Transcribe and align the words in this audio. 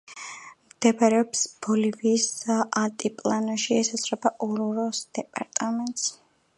მდებარეობს 0.69 1.43
ბოლივიის 1.65 2.25
ალტიპლანოში, 2.55 3.79
ესაზღვრება 3.85 4.35
ორუროს 4.49 5.07
დეპარტამენტს. 5.21 6.13